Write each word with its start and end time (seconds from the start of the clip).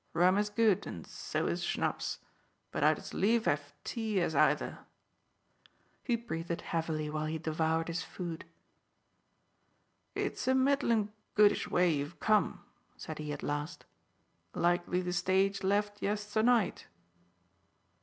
Rum 0.13 0.39
is 0.39 0.49
good, 0.49 0.87
and 0.87 1.05
so 1.05 1.45
is 1.45 1.61
schnapps, 1.63 2.17
but 2.71 2.83
I'd 2.83 2.97
as 2.97 3.13
lief 3.13 3.45
have 3.45 3.71
tea 3.83 4.19
as 4.19 4.33
either." 4.33 4.79
He 6.03 6.15
breathed 6.15 6.61
heavily 6.61 7.07
while 7.07 7.27
he 7.27 7.37
devoured 7.37 7.87
his 7.87 8.01
food. 8.01 8.43
"It's 10.15 10.47
a 10.47 10.55
middlin' 10.55 11.11
goodish 11.35 11.67
way 11.67 11.91
you've 11.93 12.19
come," 12.19 12.63
said 12.97 13.19
he 13.19 13.31
at 13.31 13.43
last. 13.43 13.85
"Likely 14.55 15.03
the 15.03 15.13
stage 15.13 15.61
left 15.61 16.01
yesternight." 16.01 16.87